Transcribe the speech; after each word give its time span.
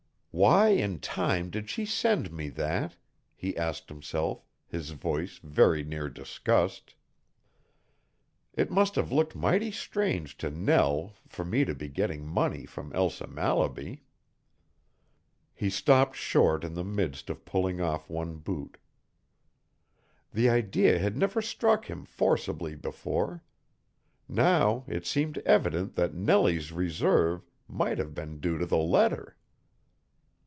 "Why 0.33 0.69
in 0.69 0.99
time 0.99 1.49
did 1.49 1.69
she 1.69 1.85
send 1.85 2.31
me 2.31 2.47
that?" 2.51 2.95
he 3.35 3.55
asked 3.57 3.89
himself, 3.89 4.45
his 4.65 4.91
voice 4.91 5.37
very 5.43 5.83
near 5.83 6.07
disgust. 6.07 6.95
"It 8.53 8.71
must 8.71 8.95
have 8.95 9.11
looked 9.11 9.35
mighty 9.35 9.71
strange 9.71 10.37
to 10.37 10.49
Nell 10.49 11.15
for 11.27 11.43
me 11.43 11.65
to 11.65 11.75
be 11.75 11.89
getting 11.89 12.25
money 12.25 12.65
from 12.65 12.93
Elsa 12.93 13.27
Mallaby." 13.27 14.05
He 15.53 15.69
stopped 15.69 16.15
short 16.15 16.63
in 16.63 16.75
the 16.75 16.85
midst 16.85 17.29
of 17.29 17.43
pulling 17.43 17.81
off 17.81 18.09
one 18.09 18.37
boot. 18.37 18.77
The 20.31 20.49
idea 20.49 20.97
had 20.97 21.17
never 21.17 21.41
struck 21.41 21.87
him 21.89 22.05
forcibly 22.05 22.75
before. 22.77 23.43
Now 24.29 24.85
it 24.87 25.05
seemed 25.05 25.39
evident 25.39 25.95
that 25.95 26.13
Nellie's 26.13 26.71
reserve 26.71 27.45
might 27.67 27.97
have 27.97 28.15
been 28.15 28.39
due 28.39 28.57
to 28.57 28.65
the 28.65 28.77
letter. 28.77 29.35